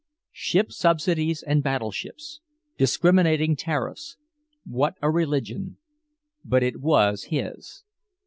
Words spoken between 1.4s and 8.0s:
and battleships, discriminating tariffs. What a religion. But it was his.